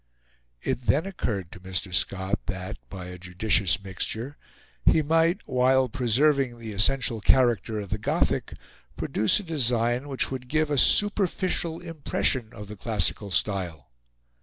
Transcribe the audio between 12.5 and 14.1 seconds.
of the Classical style.